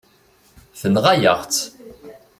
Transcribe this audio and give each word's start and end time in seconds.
Tenɣa-yaɣ-tt. 0.79 1.61